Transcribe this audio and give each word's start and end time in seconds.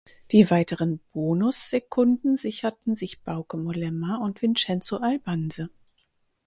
Die 0.31 0.49
weiteren 0.49 0.99
Bonussekunden 1.13 2.35
sicherten 2.35 2.95
sich 2.95 3.21
Bauke 3.21 3.55
Mollema 3.55 4.15
und 4.15 4.41
Vincenzo 4.41 4.97
Albanse. 4.97 5.69